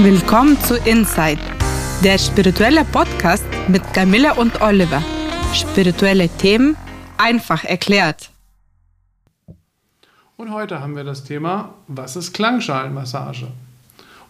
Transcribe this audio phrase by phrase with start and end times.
[0.00, 1.40] Willkommen zu Inside,
[2.04, 5.02] der spirituelle Podcast mit Camilla und Oliver.
[5.52, 6.76] Spirituelle Themen
[7.16, 8.30] einfach erklärt.
[10.36, 13.48] Und heute haben wir das Thema, was ist Klangschalenmassage?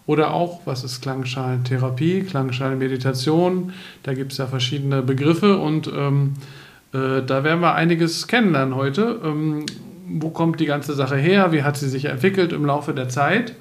[0.06, 3.74] Oder auch, was ist Klangschalentherapie, Klangschalenmeditation?
[4.04, 6.32] Da gibt es ja verschiedene Begriffe und ähm,
[6.94, 9.20] äh, da werden wir einiges kennenlernen heute.
[9.22, 9.66] Ähm,
[10.08, 11.52] wo kommt die ganze Sache her?
[11.52, 13.54] Wie hat sie sich entwickelt im Laufe der Zeit?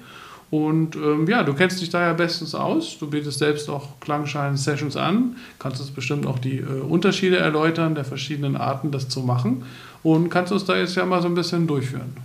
[0.50, 2.96] Und ähm, ja, du kennst dich da ja bestens aus.
[2.98, 5.36] Du bietest selbst auch Klangschalen-Sessions an.
[5.58, 9.64] Kannst uns bestimmt auch die äh, Unterschiede erläutern, der verschiedenen Arten, das zu machen.
[10.02, 12.16] Und kannst uns da jetzt ja mal so ein bisschen durchführen.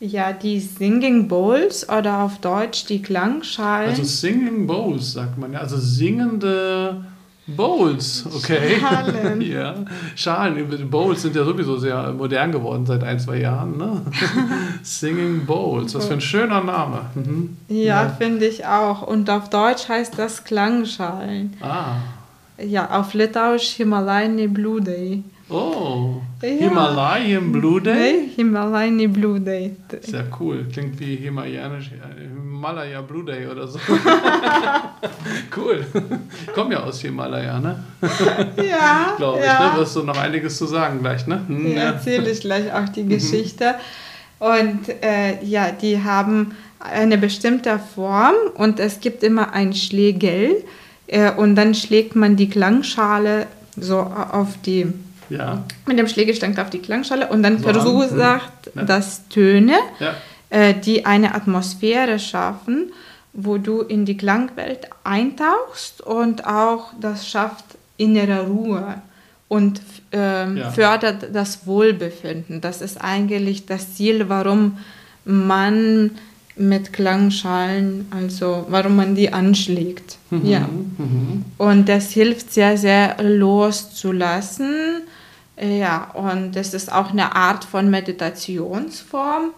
[0.00, 3.90] Ja, die Singing Bowls oder auf Deutsch die Klangschalen.
[3.90, 5.60] Also Singing Bowls sagt man ja.
[5.60, 7.04] Also singende
[7.46, 8.78] Bowls, okay.
[8.78, 9.40] Schalen.
[9.52, 9.74] ja,
[10.14, 10.88] Schalen.
[10.90, 13.76] Bowls sind ja sowieso sehr modern geworden seit ein, zwei Jahren.
[13.76, 14.02] Ne?
[14.82, 17.06] Singing Bowls, was für ein schöner Name.
[17.14, 17.56] Mhm.
[17.68, 18.08] Ja, ja.
[18.08, 19.02] finde ich auch.
[19.02, 21.56] Und auf Deutsch heißt das Klangschalen.
[21.60, 21.96] Ah.
[22.62, 25.22] Ja, auf Litauisch Himalayan Bludei.
[25.48, 26.48] Oh, ja.
[26.48, 27.94] Himalayan Blue Day?
[27.94, 29.76] Nee, Himalayan Blue Day.
[30.00, 30.66] Sehr cool.
[30.72, 31.90] Klingt wie Himalayanisch,
[32.62, 33.78] Himalaya Blue Day oder so.
[35.56, 35.84] cool.
[36.46, 37.84] Ich komme ja aus Himalaya, ne?
[38.56, 39.14] Ja.
[39.16, 39.72] Glaube ich, ja.
[39.72, 39.80] ne?
[39.80, 41.42] Wirst du noch einiges zu sagen gleich, ne?
[41.46, 43.08] Hm, ja, erzähle ich gleich auch die mhm.
[43.10, 43.74] Geschichte.
[44.38, 50.64] Und äh, ja, die haben eine bestimmte Form und es gibt immer ein Schlägel
[51.06, 53.46] äh, und dann schlägt man die Klangschale
[53.76, 54.86] so auf die
[55.32, 55.64] ja.
[55.86, 58.86] mit dem Schlägelstand auf die Klangschale und dann verursacht hm.
[58.86, 60.14] das Töne, ja.
[60.50, 62.92] äh, die eine Atmosphäre schaffen,
[63.32, 67.64] wo du in die Klangwelt eintauchst und auch das schafft
[67.96, 69.00] innere Ruhe
[69.48, 69.80] und
[70.12, 70.70] ja.
[70.70, 72.60] fördert das Wohlbefinden.
[72.60, 74.78] Das ist eigentlich das Ziel, warum
[75.24, 76.10] man
[76.56, 80.18] mit Klangschalen, also warum man die anschlägt.
[80.30, 80.46] Mhm.
[80.46, 80.60] Ja.
[80.60, 81.44] Mhm.
[81.58, 85.02] Und das hilft sehr, sehr loszulassen
[85.60, 89.50] ja, und das ist auch eine Art von Meditationsform.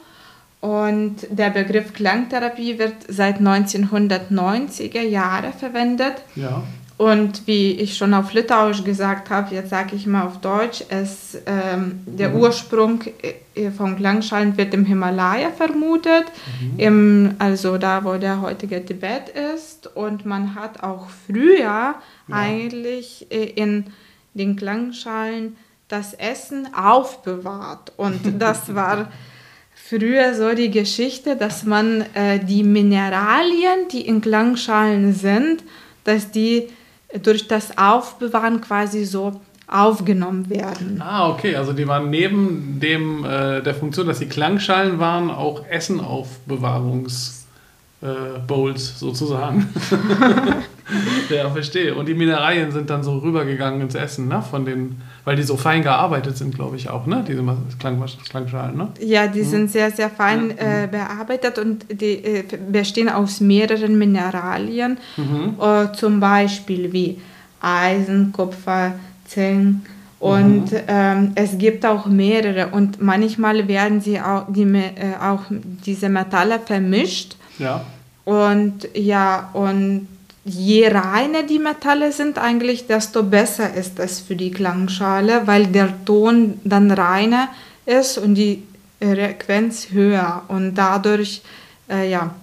[0.61, 6.15] Und der Begriff Klangtherapie wird seit 1990er Jahren verwendet.
[6.37, 6.63] Ja.
[6.97, 11.37] Und wie ich schon auf Litauisch gesagt habe, jetzt sage ich mal auf Deutsch, es,
[11.45, 12.37] ähm, der mhm.
[12.37, 13.01] Ursprung
[13.55, 16.25] äh, von Klangschalen wird im Himalaya vermutet,
[16.61, 16.79] mhm.
[16.79, 19.89] im, also da, wo der heutige Tibet ist.
[19.97, 21.95] Und man hat auch früher ja.
[22.31, 23.87] eigentlich äh, in
[24.35, 25.57] den Klangschalen
[25.89, 27.93] das Essen aufbewahrt.
[27.97, 29.11] Und das war
[29.75, 35.65] früher so die Geschichte, dass man äh, die Mineralien, die in Klangschalen sind,
[36.05, 36.69] dass die
[37.23, 41.01] durch das Aufbewahren quasi so aufgenommen werden.
[41.01, 45.65] Ah, okay, also die waren neben dem, äh, der Funktion, dass sie Klangschalen waren, auch
[45.67, 47.44] Essenaufbewahrungs-
[48.05, 49.67] äh, Bowls sozusagen.
[51.31, 51.95] ja, verstehe.
[51.95, 54.43] Und die Mineralien sind dann so rübergegangen ins Essen, ne?
[54.43, 57.25] Von den, weil die so fein gearbeitet sind, glaube ich auch, ne?
[57.27, 57.43] Diese
[57.79, 58.89] Klang, Klangschalen, ne?
[59.01, 59.47] Ja, die mhm.
[59.47, 65.55] sind sehr, sehr fein äh, bearbeitet und die äh, bestehen aus mehreren Mineralien, mhm.
[65.59, 67.19] äh, zum Beispiel wie
[67.63, 68.93] Eisen, Kupfer,
[69.25, 69.87] Zink.
[70.21, 70.79] Und mhm.
[70.89, 75.41] ähm, es gibt auch mehrere und manchmal werden sie auch, die, äh, auch
[75.87, 77.37] diese Metalle vermischt.
[77.59, 77.85] Ja.
[78.25, 80.09] Und ja, und
[80.45, 86.05] je reiner die Metalle sind eigentlich, desto besser ist es für die Klangschale, weil der
[86.05, 87.49] Ton dann reiner
[87.87, 88.63] ist und die
[89.01, 91.43] Frequenz höher und dadurch,
[91.91, 92.35] äh, ja,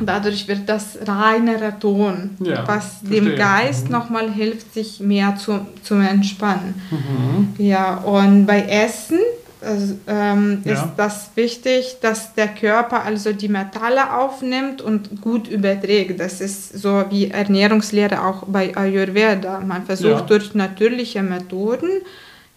[0.00, 3.22] dadurch wird das reinere Ton, ja, was verstehe.
[3.22, 3.92] dem Geist mhm.
[3.92, 6.74] nochmal hilft, sich mehr zu, zu entspannen.
[6.90, 7.54] Mhm.
[7.64, 9.18] Ja, und bei Essen
[9.62, 10.72] ähm, ja.
[10.72, 16.20] ist das wichtig, dass der Körper also die Metalle aufnimmt und gut überträgt.
[16.20, 19.60] Das ist so wie Ernährungslehre auch bei Ayurveda.
[19.60, 20.26] Man versucht ja.
[20.26, 21.90] durch natürliche Methoden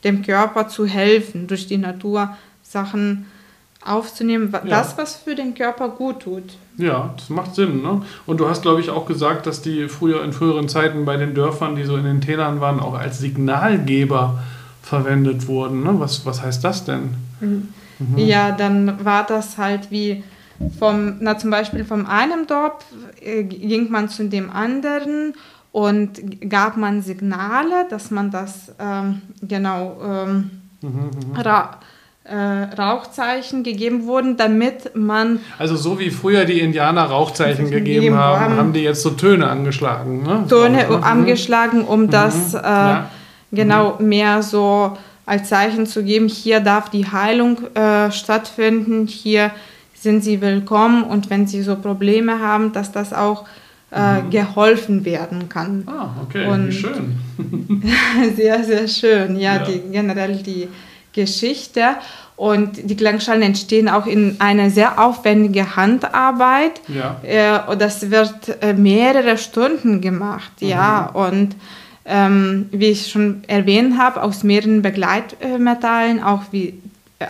[0.04, 3.26] dem Körper zu helfen, durch die Natur Sachen
[3.84, 4.60] aufzunehmen, ja.
[4.60, 6.44] das, was für den Körper gut tut.
[6.78, 7.82] Ja, das macht Sinn.
[7.82, 8.02] Ne?
[8.26, 11.34] Und du hast, glaube ich, auch gesagt, dass die früher in früheren Zeiten bei den
[11.34, 14.40] Dörfern, die so in den Tälern waren, auch als Signalgeber
[14.92, 15.84] verwendet wurden.
[15.84, 15.94] Ne?
[16.00, 17.16] Was, was heißt das denn?
[17.40, 17.70] Mhm.
[17.98, 18.18] Mhm.
[18.18, 20.22] Ja, dann war das halt wie
[20.78, 22.84] vom, na zum Beispiel vom einem Dorf
[23.22, 25.34] äh, ging man zu dem anderen
[25.72, 30.52] und gab man Signale, dass man das ähm, genau ähm,
[30.82, 31.36] mhm, mhm.
[31.38, 31.80] ra
[32.24, 32.36] äh,
[32.80, 35.40] Rauchzeichen gegeben wurden, damit man.
[35.58, 39.48] Also so wie früher die Indianer Rauchzeichen gegeben haben, haben, haben die jetzt so Töne
[39.48, 40.22] angeschlagen.
[40.24, 40.46] Ne?
[40.50, 43.10] Töne so, angeschlagen, um das äh, ja
[43.52, 44.10] genau mhm.
[44.10, 49.52] mehr so als Zeichen zu geben, hier darf die Heilung äh, stattfinden, hier
[49.94, 53.46] sind sie willkommen und wenn sie so Probleme haben, dass das auch
[53.92, 54.30] äh, mhm.
[54.30, 55.84] geholfen werden kann.
[55.86, 57.18] Ah, okay, und schön.
[58.36, 59.40] sehr, sehr schön.
[59.40, 59.64] Ja, ja.
[59.66, 60.68] Die, generell die
[61.14, 61.98] Geschichte.
[62.38, 66.82] Und die Klangschalen entstehen auch in einer sehr aufwendigen Handarbeit.
[66.88, 67.20] Ja.
[67.22, 70.52] Äh, das wird äh, mehrere Stunden gemacht.
[70.62, 70.68] Mhm.
[70.68, 71.56] Ja, und
[72.12, 76.78] ähm, wie ich schon erwähnt habe, aus mehreren Begleitmetallen, auch wie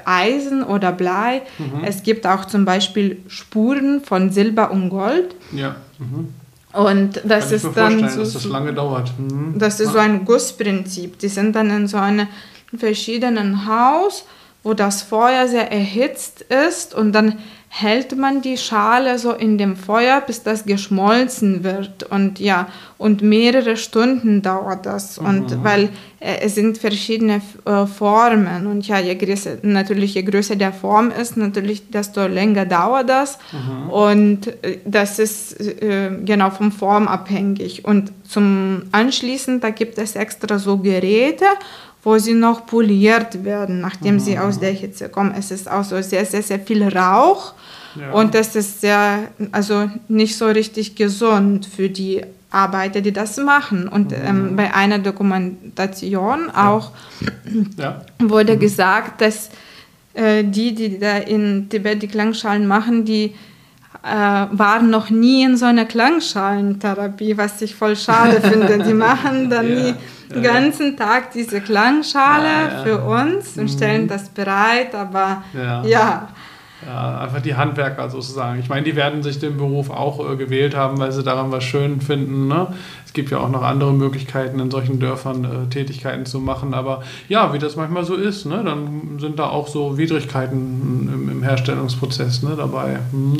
[0.05, 1.43] Eisen oder Blei.
[1.59, 1.83] Mhm.
[1.85, 5.35] Es gibt auch zum Beispiel Spuren von Silber und Gold.
[5.51, 5.75] Ja.
[5.99, 6.29] Mhm.
[6.73, 9.11] Und das Kann ist dann so, dass das lange dauert.
[9.19, 9.59] Mhm.
[9.59, 11.19] Das ist so ein Gussprinzip.
[11.19, 12.27] Die sind dann in so einem
[12.75, 14.25] verschiedenen Haus,
[14.63, 17.39] wo das Feuer sehr erhitzt ist und dann
[17.73, 22.03] hält man die Schale so in dem Feuer, bis das geschmolzen wird.
[22.03, 25.21] Und ja, und mehrere Stunden dauert das.
[25.21, 25.25] Mhm.
[25.25, 25.83] Und weil
[26.19, 28.67] äh, es sind verschiedene äh, Formen.
[28.67, 33.39] Und ja, je größer, natürlich, je größer der Form ist, natürlich, desto länger dauert das.
[33.53, 33.89] Mhm.
[33.89, 37.85] Und äh, das ist äh, genau vom Form abhängig.
[37.85, 41.45] Und zum Anschließen, da gibt es extra so Geräte,
[42.03, 44.19] wo sie noch poliert werden, nachdem mhm.
[44.19, 45.33] sie aus der Hitze kommen.
[45.37, 47.53] Es ist auch so sehr, sehr, sehr viel Rauch
[47.99, 48.11] ja.
[48.11, 53.87] und das ist sehr, also nicht so richtig gesund für die Arbeiter, die das machen.
[53.87, 54.17] Und mhm.
[54.25, 56.91] ähm, bei einer Dokumentation auch
[57.77, 58.01] ja.
[58.19, 58.59] wurde mhm.
[58.59, 59.49] gesagt, dass
[60.13, 63.35] äh, die, die da in Tibet die Klangschalen machen, die
[64.03, 68.79] äh, waren noch nie in so einer Klangschalentherapie, was ich voll schade finde.
[68.79, 69.83] Die machen dann ja.
[69.83, 69.93] nie
[70.35, 74.07] den ganzen Tag diese Klangschale für uns und stellen mhm.
[74.07, 76.27] das bereit, aber ja
[76.85, 78.59] ja, einfach die Handwerker sozusagen.
[78.59, 81.63] Ich meine, die werden sich den Beruf auch äh, gewählt haben, weil sie daran was
[81.63, 82.47] schön finden.
[82.47, 82.67] Ne?
[83.05, 86.73] Es gibt ja auch noch andere Möglichkeiten, in solchen Dörfern äh, Tätigkeiten zu machen.
[86.73, 88.63] Aber ja, wie das manchmal so ist, ne?
[88.63, 92.99] dann sind da auch so Widrigkeiten im, im Herstellungsprozess ne, dabei.
[93.11, 93.37] Hm.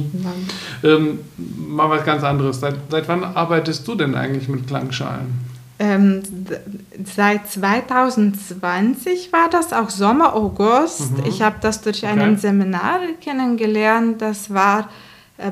[0.83, 1.19] Ähm,
[1.67, 2.59] mal was ganz anderes.
[2.59, 5.50] Seit, seit wann arbeitest du denn eigentlich mit Klangschalen?
[5.81, 6.22] Ähm,
[7.04, 11.18] seit 2020 war das, auch Sommer, August.
[11.18, 11.25] Mhm.
[11.25, 12.19] Ich habe das durch okay.
[12.19, 14.22] ein Seminar kennengelernt.
[14.22, 14.89] Das war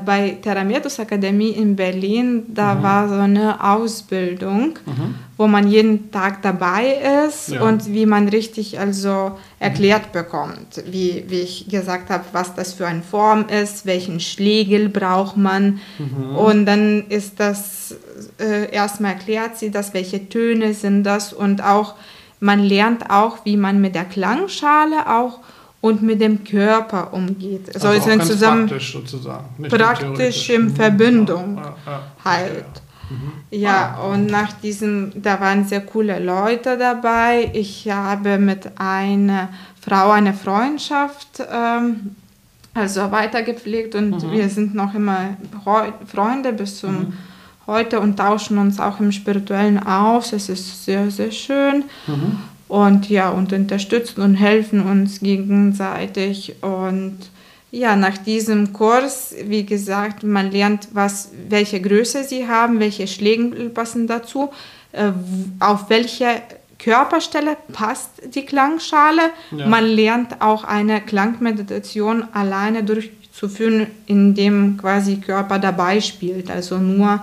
[0.04, 2.44] bei Therametus Akademie in Berlin.
[2.48, 2.82] Da mhm.
[2.82, 5.14] war so eine Ausbildung, mhm.
[5.36, 7.62] wo man jeden Tag dabei ist ja.
[7.62, 12.86] und wie man richtig also erklärt bekommt, wie, wie ich gesagt habe, was das für
[12.86, 15.80] eine Form ist, welchen Schlegel braucht man.
[15.98, 16.36] Mhm.
[16.36, 17.94] Und dann ist das
[18.38, 21.94] äh, erstmal erklärt sie das, welche Töne sind das und auch
[22.40, 25.40] man lernt auch, wie man mit der Klangschale auch
[25.80, 27.74] und mit dem Körper umgeht.
[27.74, 29.68] Also, also sind zusammen praktisch sozusagen.
[29.68, 32.82] praktisch in Verbindung ja, ja, halt.
[33.08, 33.32] Mhm.
[33.50, 37.50] Ja, und nach diesem, da waren sehr coole Leute dabei.
[37.54, 39.48] Ich habe mit einer
[39.80, 42.14] Frau eine Freundschaft ähm,
[42.74, 44.30] also weitergepflegt und mhm.
[44.30, 45.36] wir sind noch immer
[46.06, 47.12] Freunde bis zum mhm
[47.70, 50.32] heute und tauschen uns auch im Spirituellen aus.
[50.32, 51.84] Es ist sehr, sehr schön.
[52.06, 52.38] Mhm.
[52.70, 56.54] Und ja, und unterstützen und helfen uns gegenseitig.
[56.62, 57.18] Und
[57.72, 63.70] ja, nach diesem Kurs, wie gesagt, man lernt, was, welche Größe sie haben, welche Schläge
[63.70, 64.50] passen dazu,
[64.92, 65.10] äh,
[65.58, 66.26] auf welche
[66.78, 69.30] Körperstelle passt die Klangschale.
[69.50, 69.66] Ja.
[69.66, 76.52] Man lernt auch eine Klangmeditation alleine durchzuführen, indem quasi Körper dabei spielt.
[76.52, 77.20] Also nur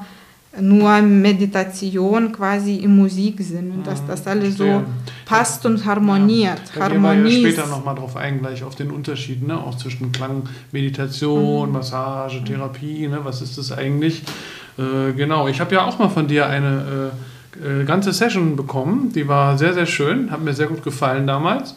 [0.61, 4.83] nur Meditation quasi im Musiksinn und dass das alles so
[5.25, 6.61] passt und harmoniert.
[6.75, 7.43] Ja, Harmonie.
[7.43, 9.57] Wir ja später nochmal drauf ein, gleich auf den Unterschied, ne?
[9.57, 11.73] auch zwischen Klang, Meditation, mhm.
[11.73, 13.19] Massage, Therapie, ne?
[13.23, 14.23] was ist das eigentlich?
[14.77, 17.11] Äh, genau, ich habe ja auch mal von dir eine
[17.55, 21.27] äh, äh, ganze Session bekommen, die war sehr, sehr schön, hat mir sehr gut gefallen
[21.27, 21.75] damals.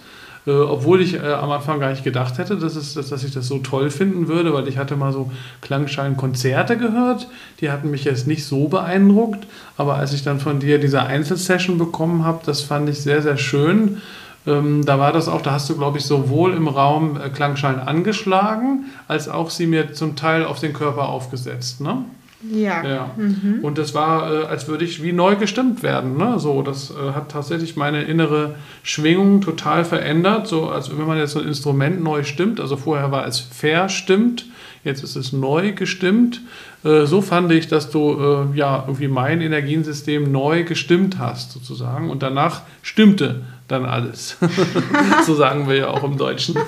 [0.51, 3.33] Äh, obwohl ich äh, am Anfang gar nicht gedacht hätte, dass, es, dass, dass ich
[3.33, 5.31] das so toll finden würde, weil ich hatte mal so
[5.61, 7.29] Klangschalen-Konzerte gehört,
[7.61, 11.79] die hatten mich jetzt nicht so beeindruckt, aber als ich dann von dir diese Einzelsession
[11.79, 13.99] bekommen habe, das fand ich sehr, sehr schön.
[14.47, 17.79] Ähm, da war das auch, da hast du, glaube ich, sowohl im Raum äh, Klangschalen
[17.79, 21.81] angeschlagen, als auch sie mir zum Teil auf den Körper aufgesetzt.
[21.81, 21.99] Ne?
[22.43, 22.87] Ja.
[22.87, 23.11] ja.
[23.17, 23.59] Mhm.
[23.63, 26.17] Und das war, äh, als würde ich wie neu gestimmt werden.
[26.17, 26.39] Ne?
[26.39, 30.47] So, das äh, hat tatsächlich meine innere Schwingung total verändert.
[30.47, 32.61] So, als wenn man jetzt so ein Instrument neu stimmt.
[32.61, 34.47] Also vorher war es verstimmt,
[34.85, 36.41] jetzt ist es neu gestimmt.
[36.83, 42.09] Äh, so fand ich, dass du ja irgendwie mein Energiensystem neu gestimmt hast, sozusagen.
[42.09, 44.39] Und danach stimmte dann alles.
[45.27, 46.57] so sagen wir ja auch im Deutschen.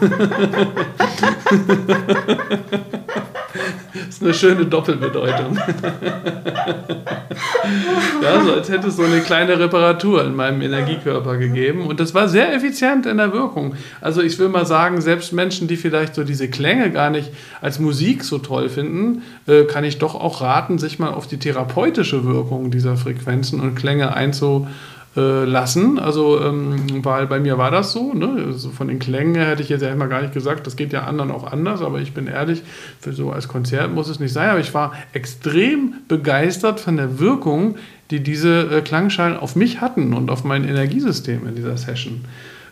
[4.08, 5.58] ist eine schöne Doppelbedeutung.
[8.22, 11.86] ja, so als hätte es so eine kleine Reparatur in meinem Energiekörper gegeben.
[11.86, 13.74] Und das war sehr effizient in der Wirkung.
[14.00, 17.30] Also ich will mal sagen, selbst Menschen, die vielleicht so diese Klänge gar nicht
[17.60, 21.38] als Musik so toll finden, äh, kann ich doch auch raten, sich mal auf die
[21.38, 24.66] therapeutische Wirkung dieser Frequenzen und Klänge einzu
[25.16, 25.98] äh, lassen.
[25.98, 28.14] Also, ähm, weil bei mir war das so.
[28.14, 28.44] Ne?
[28.46, 31.30] Also von den Klängen hätte ich jetzt erstmal gar nicht gesagt, das geht ja anderen
[31.30, 32.62] auch anders, aber ich bin ehrlich,
[32.98, 34.48] für so als Konzert muss es nicht sein.
[34.48, 37.76] Aber ich war extrem begeistert von der Wirkung,
[38.10, 42.24] die diese äh, Klangschalen auf mich hatten und auf mein Energiesystem in dieser Session.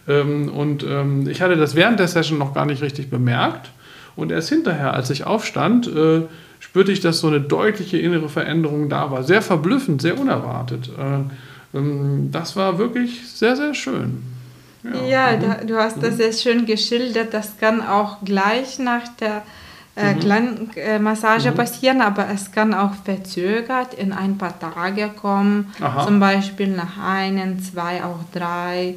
[0.09, 3.70] Ähm, und ähm, ich hatte das während der Session noch gar nicht richtig bemerkt.
[4.16, 6.23] Und erst hinterher, als ich aufstand, äh,
[6.59, 9.25] spürte ich, dass so eine deutliche innere Veränderung da war.
[9.25, 10.90] Sehr verblüffend, sehr unerwartet.
[10.99, 11.30] Äh,
[11.72, 14.22] das war wirklich sehr, sehr schön.
[14.82, 15.66] Ja, ja mhm.
[15.66, 16.16] du hast das mhm.
[16.16, 17.34] sehr schön geschildert.
[17.34, 19.42] Das kann auch gleich nach der
[19.96, 20.20] äh, mhm.
[20.20, 21.54] Klangmassage mhm.
[21.54, 25.72] passieren, aber es kann auch verzögert in ein paar Tage kommen.
[25.80, 26.06] Aha.
[26.06, 28.94] Zum Beispiel nach einem, zwei, auch drei.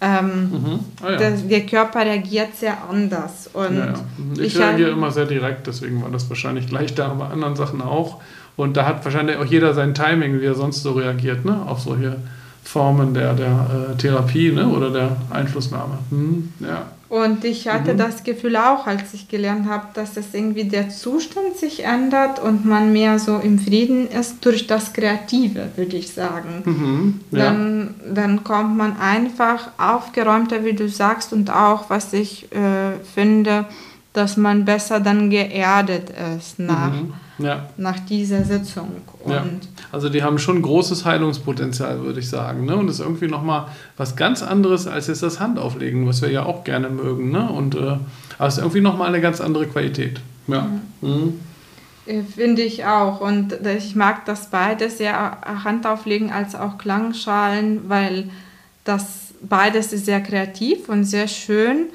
[0.00, 0.78] Ähm, mhm.
[1.02, 1.16] ah, ja.
[1.16, 3.50] das, der Körper reagiert sehr anders.
[3.52, 3.94] Und ja, ja.
[4.34, 7.82] Ich, ich reagiere immer sehr direkt, deswegen war das wahrscheinlich gleich da, bei anderen Sachen
[7.82, 8.20] auch.
[8.58, 11.62] Und da hat wahrscheinlich auch jeder sein Timing, wie er sonst so reagiert, ne?
[11.68, 12.16] auf solche
[12.64, 14.66] Formen der, der äh, Therapie ne?
[14.66, 15.98] oder der Einflussnahme.
[16.10, 16.88] Hm, ja.
[17.08, 17.98] Und ich hatte mhm.
[17.98, 22.64] das Gefühl auch, als ich gelernt habe, dass es irgendwie der Zustand sich ändert und
[22.64, 26.62] man mehr so im Frieden ist durch das Kreative, würde ich sagen.
[26.64, 27.20] Mhm.
[27.30, 27.44] Ja.
[27.44, 33.66] Dann, dann kommt man einfach aufgeräumter, wie du sagst, und auch, was ich äh, finde,
[34.14, 36.90] dass man besser dann geerdet ist nach.
[36.90, 37.68] Mhm ja.
[37.76, 38.88] nach dieser Sitzung.
[39.26, 39.44] Ja.
[39.92, 42.66] Also die haben schon großes Heilungspotenzial, würde ich sagen.
[42.66, 42.76] Ne?
[42.76, 43.66] Und das ist irgendwie nochmal
[43.96, 47.30] was ganz anderes als jetzt das Handauflegen, was wir ja auch gerne mögen.
[47.30, 47.50] Ne?
[47.50, 47.96] Und äh,
[48.38, 50.20] aber es ist irgendwie nochmal eine ganz andere Qualität.
[50.46, 50.68] Ja.
[51.00, 51.08] Mhm.
[51.08, 51.40] Mhm.
[52.06, 53.20] Äh, finde ich auch.
[53.20, 58.30] Und ich mag das beides, ja, Handauflegen als auch Klangschalen, weil
[58.84, 61.86] das beides ist sehr kreativ und sehr schön.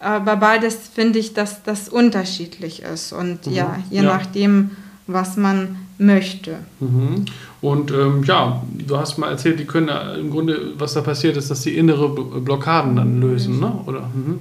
[0.00, 3.52] Aber beides finde ich, dass das unterschiedlich ist und mhm.
[3.52, 4.02] ja, je ja.
[4.04, 4.70] nachdem,
[5.06, 6.58] was man möchte.
[6.78, 7.24] Mhm.
[7.60, 11.50] Und ähm, ja, du hast mal erzählt, die können im Grunde, was da passiert ist,
[11.50, 13.72] dass die innere Blockaden dann lösen, ne?
[13.86, 14.02] oder?
[14.14, 14.38] Mhm.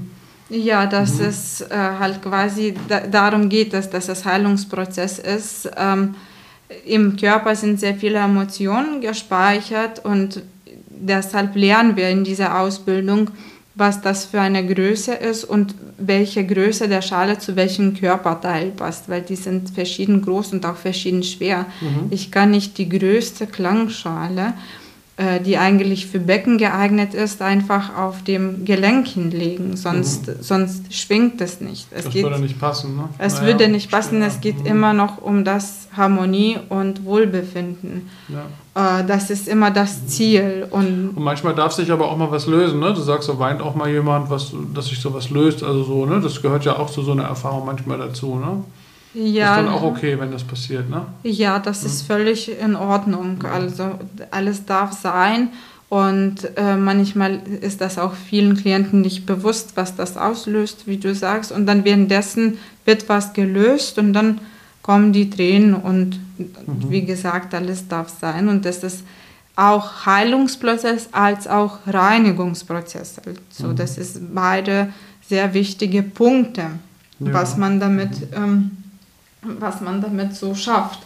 [0.50, 1.26] Ja, dass mhm.
[1.26, 5.70] es äh, halt quasi da, darum geht, dass, dass es Heilungsprozess ist.
[5.76, 6.16] Ähm,
[6.86, 10.44] Im Körper sind sehr viele Emotionen gespeichert und
[10.90, 13.32] deshalb lernen wir in dieser Ausbildung,
[13.78, 19.08] was das für eine Größe ist und welche Größe der Schale zu welchem Körperteil passt,
[19.08, 21.68] weil die sind verschieden groß und auch verschieden schwer.
[21.80, 22.08] Mhm.
[22.10, 24.54] Ich kann nicht die größte Klangschale,
[25.44, 30.34] die eigentlich für Becken geeignet ist, einfach auf dem Gelenk hinlegen, sonst, mhm.
[30.42, 31.88] sonst schwingt es nicht.
[31.90, 32.96] Es das geht, würde nicht passen.
[32.96, 33.10] Ne?
[33.18, 34.68] Es naja, würde nicht passen, es geht mhm.
[34.68, 38.10] immer noch um das Harmonie und Wohlbefinden.
[38.30, 39.00] Ja.
[39.00, 40.68] Äh, das ist immer das Ziel.
[40.70, 42.80] Und, und, manchmal darf sich aber auch mal was lösen.
[42.80, 42.94] Ne?
[42.94, 45.64] Du sagst, so weint auch mal jemand, was, dass sich sowas löst.
[45.64, 46.22] Also so, ne?
[46.22, 48.36] Das gehört ja auch zu so einer Erfahrung manchmal dazu.
[48.36, 48.64] Ne?
[49.18, 49.58] Ja.
[49.58, 51.06] Ist dann auch okay, wenn das passiert, ne?
[51.24, 51.88] Ja, das mhm.
[51.88, 53.44] ist völlig in Ordnung.
[53.44, 53.92] Also
[54.32, 55.50] alles darf sein.
[55.90, 61.16] Und äh, manchmal ist das auch vielen Klienten nicht bewusst, was das auslöst, wie du
[61.16, 61.52] sagst.
[61.52, 64.42] Und dann währenddessen wird was gelöst und dann
[64.82, 66.90] kommen die Tränen und mhm.
[66.90, 68.50] wie gesagt, alles darf sein.
[68.50, 69.04] Und das ist
[69.56, 73.16] auch Heilungsprozess als auch Reinigungsprozess.
[73.26, 73.76] Also mhm.
[73.76, 74.90] das ist beide
[75.28, 76.62] sehr wichtige Punkte,
[77.20, 77.34] ja.
[77.34, 78.77] was man damit, ähm,
[79.42, 81.00] was man damit so schafft.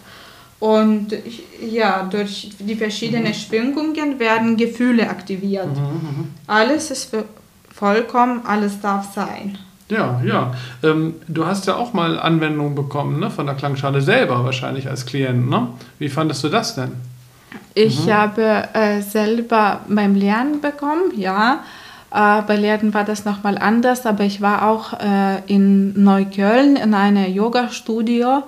[0.60, 1.14] Und
[1.60, 3.34] ja, durch die verschiedenen mhm.
[3.34, 5.76] Schwingungen werden Gefühle aktiviert.
[5.76, 6.28] Mhm, mhm.
[6.46, 7.16] Alles ist
[7.74, 9.58] vollkommen, alles darf sein.
[9.90, 10.54] Ja, ja.
[10.84, 15.06] Ähm, du hast ja auch mal Anwendungen bekommen ne, von der Klangschale selber wahrscheinlich als
[15.06, 15.50] Klient.
[15.50, 15.68] Ne?
[16.00, 16.92] Wie fandest du das denn?
[17.74, 18.14] Ich mhm.
[18.14, 21.64] habe äh, selber beim Lernen bekommen, ja.
[22.12, 26.94] Äh, bei Lernen war das nochmal anders, aber ich war auch äh, in Neukölln in
[26.94, 28.44] einem Yoga-Studio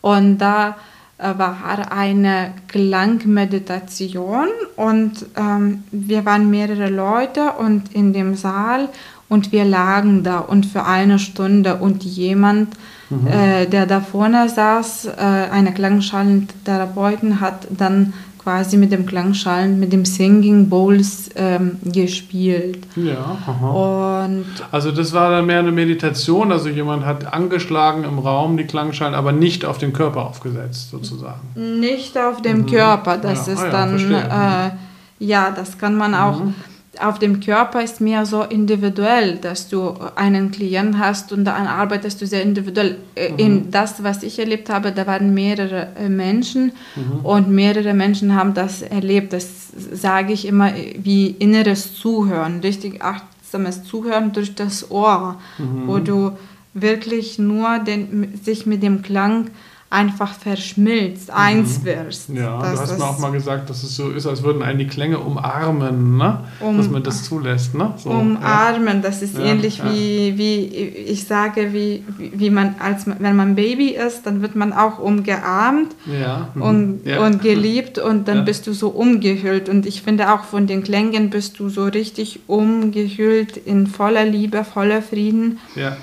[0.00, 0.76] und da
[1.18, 1.56] äh, war
[1.92, 8.88] eine Klangmeditation und ähm, wir waren mehrere Leute und in dem Saal
[9.28, 12.74] und wir lagen da und für eine Stunde und jemand,
[13.08, 13.26] mhm.
[13.28, 15.10] äh, der da vorne saß, äh,
[15.50, 18.12] eine Klangschalentherapeuten hat dann
[18.46, 22.78] quasi mit dem Klangschalen, mit dem Singing Bowls ähm, gespielt.
[22.94, 24.24] Ja, aha.
[24.24, 28.62] Und also das war dann mehr eine Meditation, also jemand hat angeschlagen im Raum die
[28.62, 31.40] Klangschalen, aber nicht auf den Körper aufgesetzt sozusagen.
[31.80, 32.66] Nicht auf dem mhm.
[32.66, 33.54] Körper, das ja.
[33.54, 34.70] ist ah, ja, dann, äh,
[35.18, 36.38] ja, das kann man auch...
[36.38, 36.54] Mhm
[37.00, 42.20] auf dem Körper ist mehr so individuell, dass du einen Klient hast und dann arbeitest
[42.20, 42.98] du sehr individuell.
[43.14, 43.38] Äh, mhm.
[43.38, 47.24] In das, was ich erlebt habe, da waren mehrere äh, Menschen mhm.
[47.24, 49.32] und mehrere Menschen haben das erlebt.
[49.32, 49.48] Das
[49.92, 55.86] sage ich immer wie inneres Zuhören, richtig achtsames Zuhören durch das Ohr, mhm.
[55.86, 56.32] wo du
[56.74, 59.50] wirklich nur den, sich mit dem Klang
[59.88, 61.34] einfach verschmilzt, mhm.
[61.34, 62.28] eins wirst.
[62.30, 64.88] Ja, du hast mir auch mal gesagt, dass es so ist, als würden einen die
[64.88, 66.40] Klänge umarmen, ne?
[66.60, 67.74] Um, dass man das zulässt.
[67.74, 67.94] Ne?
[67.96, 69.02] So, umarmen, ja.
[69.02, 69.92] das ist ja, ähnlich ja.
[69.92, 74.72] Wie, wie ich sage, wie, wie man, als wenn man Baby ist, dann wird man
[74.72, 76.62] auch umgearmt mhm.
[76.62, 79.68] und, und geliebt und dann bist du so umgehüllt.
[79.68, 84.64] Und ich finde auch von den Klängen bist du so richtig umgehüllt in voller Liebe,
[84.64, 85.58] voller Frieden.
[85.76, 85.96] Ja.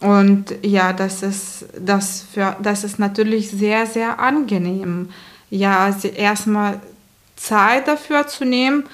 [0.00, 5.10] Und ja, das ist, das, für, das ist natürlich sehr, sehr angenehm.
[5.50, 6.80] Ja, erstmal
[7.36, 8.84] Zeit dafür zu nehmen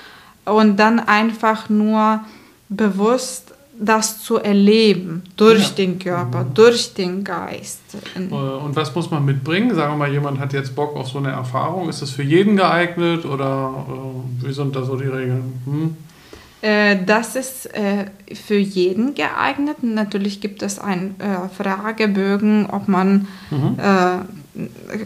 [0.44, 2.20] und dann einfach nur
[2.68, 5.74] bewusst das zu erleben durch ja.
[5.74, 6.54] den Körper, mhm.
[6.54, 7.80] durch den Geist.
[8.14, 9.74] Äh, und was muss man mitbringen?
[9.74, 11.88] Sagen wir mal, jemand hat jetzt Bock auf so eine Erfahrung.
[11.88, 15.60] Ist das für jeden geeignet oder äh, wie sind da so die Regeln?
[15.66, 15.96] Hm?
[16.66, 19.84] Äh, das ist äh, für jeden geeignet.
[19.84, 23.78] Natürlich gibt es einen äh, Fragebögen, ob man mhm.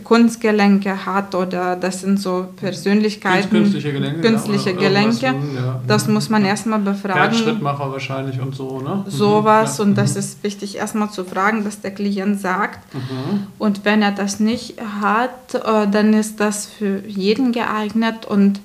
[0.04, 3.50] Kunstgelenke hat oder das sind so Persönlichkeiten.
[3.50, 4.20] Künstliche Gelenke.
[4.20, 5.26] Künstliche Gelenke.
[5.26, 5.82] Ja.
[5.86, 7.20] Das muss man erstmal befragen.
[7.20, 9.04] Herzschrittmacher wahrscheinlich und so, ne?
[9.04, 9.10] Mhm.
[9.10, 9.84] Sowas ja.
[9.84, 10.20] und das mhm.
[10.20, 12.94] ist wichtig erstmal zu fragen, was der Klient sagt.
[12.94, 13.48] Mhm.
[13.58, 15.62] Und wenn er das nicht hat,
[15.92, 18.60] dann ist das für jeden geeignet und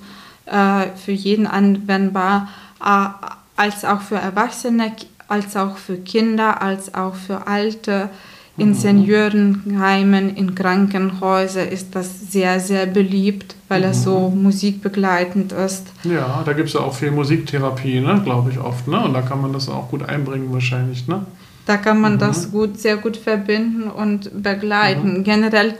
[0.48, 2.48] für jeden anwendbar
[2.78, 4.92] als auch für Erwachsene,
[5.28, 8.10] als auch für Kinder, als auch für Alte.
[8.58, 8.74] In mhm.
[8.74, 13.88] Seniorenheimen, in Krankenhäusern ist das sehr, sehr beliebt, weil mhm.
[13.88, 15.88] es so musikbegleitend ist.
[16.04, 18.88] Ja, da gibt es ja auch viel Musiktherapie, ne, glaube ich oft.
[18.88, 18.98] Ne?
[18.98, 21.06] Und da kann man das auch gut einbringen wahrscheinlich.
[21.06, 21.26] Ne?
[21.66, 22.18] Da kann man mhm.
[22.18, 25.18] das gut, sehr gut verbinden und begleiten.
[25.18, 25.24] Mhm.
[25.24, 25.74] Generell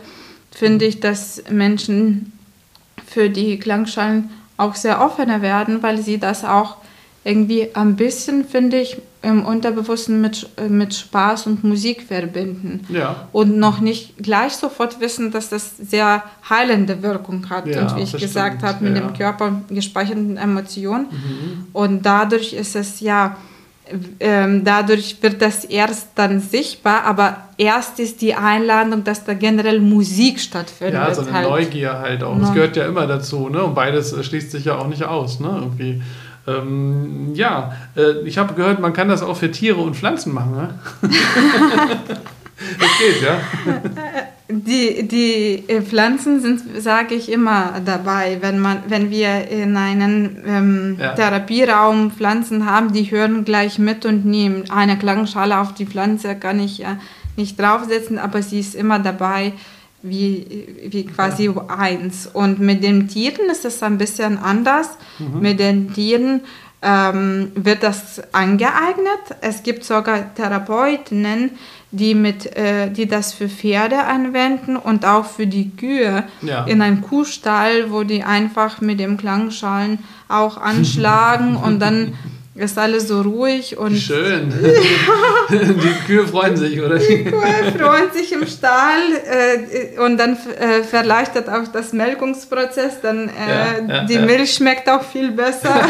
[0.51, 2.31] finde ich, dass Menschen
[3.07, 6.77] für die Klangschalen auch sehr offener werden, weil sie das auch
[7.27, 12.87] irgendwie ein bisschen, finde ich, im Unterbewussten mit, mit Spaß und Musik verbinden.
[12.87, 13.27] Ja.
[13.33, 17.67] Und noch nicht gleich sofort wissen, dass das sehr heilende Wirkung hat.
[17.67, 19.01] Ja, und wie ich gesagt habe, mit ja.
[19.01, 21.07] dem Körper gespeicherten Emotionen.
[21.11, 21.65] Mhm.
[21.73, 23.35] Und dadurch ist es ja,
[24.21, 29.81] ähm, dadurch wird das erst dann sichtbar, aber erst ist die Einladung, dass da generell
[29.81, 30.95] Musik stattfindet.
[30.95, 31.49] Ja, so eine halt.
[31.49, 32.39] Neugier halt auch.
[32.39, 33.63] Das gehört ja immer dazu, ne?
[33.63, 35.49] Und beides schließt sich ja auch nicht aus, ne?
[35.49, 36.01] Irgendwie.
[36.47, 40.55] Ähm, ja, äh, ich habe gehört, man kann das auch für Tiere und Pflanzen machen.
[40.55, 40.79] Ne?
[42.79, 43.39] das geht, ja.
[44.49, 48.37] Die, die äh, Pflanzen sind, sage ich immer, dabei.
[48.39, 51.13] Wenn, man, wenn wir in einem ähm, ja.
[51.15, 56.61] Therapieraum Pflanzen haben, die hören gleich mit und nehmen eine Klangschale auf die Pflanze, kann
[56.61, 56.97] ich ja
[57.35, 59.51] nicht draufsetzen, aber sie ist immer dabei
[60.09, 61.65] wie, wie quasi ja.
[61.67, 62.27] eins.
[62.27, 64.89] Und mit den Tieren ist es ein bisschen anders.
[65.19, 65.39] Mhm.
[65.39, 66.41] Mit den Tieren
[66.81, 69.19] ähm, wird das angeeignet.
[69.41, 71.51] Es gibt sogar Therapeutinnen,
[71.91, 76.65] die, mit, äh, die das für Pferde anwenden und auch für die Kühe ja.
[76.65, 82.13] in einem Kuhstall, wo die einfach mit dem Klangschalen auch anschlagen und dann
[82.57, 83.95] ist alles so ruhig und.
[83.95, 84.53] Schön.
[85.49, 86.97] die Kühe freuen sich, oder?
[86.97, 92.99] Die Kühe freuen sich im Stall äh, und dann äh, verleichtert auch das Melkungsprozess.
[93.01, 94.19] Dann äh, ja, ja, die.
[94.19, 95.69] Milch schmeckt auch viel besser.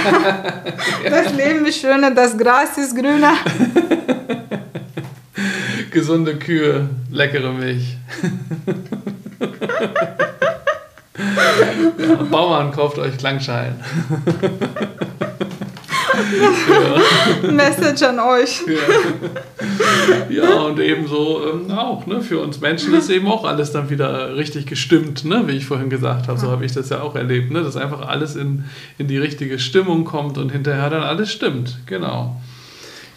[1.09, 3.33] das Leben ist schöner, das Gras ist grüner.
[5.91, 7.95] Gesunde Kühe, leckere Milch.
[12.29, 13.75] Bauern, kauft euch Klangschalen
[17.43, 17.51] ja.
[17.51, 18.61] Message an euch.
[18.67, 22.21] Ja, ja und ebenso ähm, auch, ne?
[22.21, 25.43] Für uns Menschen ist eben auch alles dann wieder richtig gestimmt, ne?
[25.47, 26.39] Wie ich vorhin gesagt habe.
[26.39, 27.63] So habe ich das ja auch erlebt, ne?
[27.63, 28.65] Dass einfach alles in,
[28.97, 31.77] in die richtige Stimmung kommt und hinterher dann alles stimmt.
[31.85, 32.35] Genau.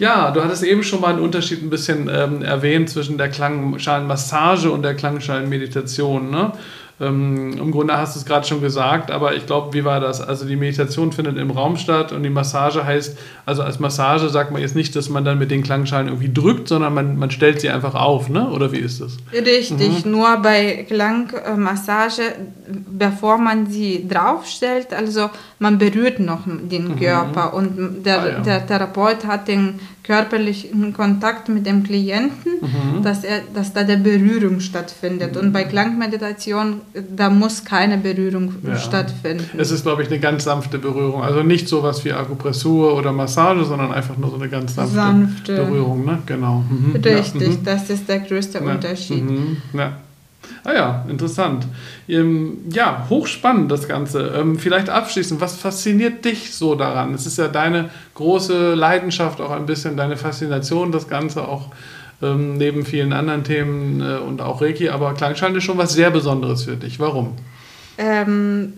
[0.00, 4.70] Ja, du hattest eben schon mal einen Unterschied ein bisschen ähm, erwähnt zwischen der Klangschalenmassage
[4.70, 6.30] und der Klangschalenmeditation.
[6.30, 6.52] Ne?
[7.00, 10.20] Ähm, Im Grunde hast du es gerade schon gesagt, aber ich glaube, wie war das?
[10.20, 14.52] Also die Meditation findet im Raum statt und die Massage heißt, also als Massage sagt
[14.52, 17.62] man jetzt nicht, dass man dann mit den Klangschalen irgendwie drückt, sondern man, man stellt
[17.62, 18.50] sie einfach auf, ne?
[18.50, 19.16] Oder wie ist das?
[19.32, 20.10] Richtig, mhm.
[20.10, 22.22] nur bei Klangmassage,
[22.68, 26.98] bevor man sie draufstellt, also man berührt noch den mhm.
[26.98, 28.40] Körper und der, ah, ja.
[28.40, 33.02] der Therapeut hat den körperlichen Kontakt mit dem Klienten, mhm.
[33.02, 35.36] dass, er, dass da der Berührung stattfindet.
[35.36, 36.80] Und bei Klangmeditation,
[37.16, 38.76] da muss keine Berührung ja.
[38.76, 39.58] stattfinden.
[39.58, 41.22] Es ist, glaube ich, eine ganz sanfte Berührung.
[41.22, 44.94] Also nicht so was wie Akupressur oder Massage, sondern einfach nur so eine ganz sanfte,
[44.94, 45.56] sanfte.
[45.56, 46.04] Berührung.
[46.04, 46.18] Ne?
[46.26, 46.64] Genau.
[46.68, 46.96] Mhm.
[46.96, 47.48] Richtig, ja.
[47.48, 47.64] mhm.
[47.64, 48.64] das ist der größte ja.
[48.64, 49.24] Unterschied.
[49.24, 49.58] Mhm.
[49.74, 49.92] Ja.
[50.64, 51.66] Ah ja, interessant.
[52.08, 54.32] Ähm, ja, hochspannend das Ganze.
[54.36, 57.14] Ähm, vielleicht abschließend, was fasziniert dich so daran?
[57.14, 61.68] Es ist ja deine große Leidenschaft, auch ein bisschen deine Faszination, das Ganze auch
[62.22, 66.10] ähm, neben vielen anderen Themen äh, und auch Reiki, aber Klangschalen ist schon was sehr
[66.10, 67.00] Besonderes für dich.
[67.00, 67.34] Warum?
[67.98, 68.72] Ähm,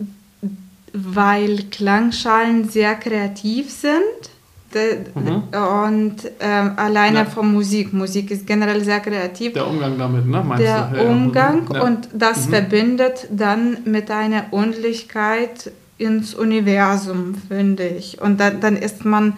[0.93, 4.29] weil Klangschalen sehr kreativ sind
[4.75, 5.43] Mhm.
[5.51, 7.25] Und ähm, alleine ja.
[7.25, 7.93] von Musik.
[7.93, 9.53] Musik ist generell sehr kreativ.
[9.53, 10.43] Der Umgang damit, ne?
[10.43, 10.97] Meinst Der du?
[10.97, 11.83] Ja, Umgang ja.
[11.83, 12.51] und das mhm.
[12.51, 18.19] verbindet dann mit einer Ordentlichkeit ins Universum, finde ich.
[18.21, 19.33] Und da, dann ist man,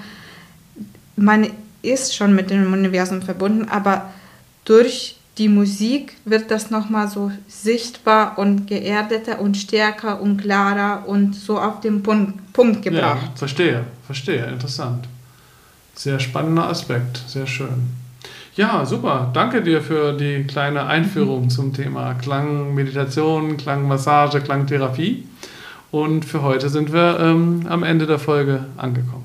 [1.16, 1.48] man
[1.90, 4.10] ist schon mit dem Universum verbunden, aber
[4.66, 11.36] durch die Musik wird das nochmal so sichtbar und geerdeter und stärker und klarer und
[11.36, 13.24] so auf den Punkt, Punkt gebracht.
[13.24, 15.08] Ja, verstehe, verstehe, interessant.
[15.94, 17.90] Sehr spannender Aspekt, sehr schön.
[18.56, 19.32] Ja, super.
[19.34, 25.28] Danke dir für die kleine Einführung zum Thema Klangmeditation, Klangmassage, Klangtherapie.
[25.92, 29.25] Und für heute sind wir ähm, am Ende der Folge angekommen.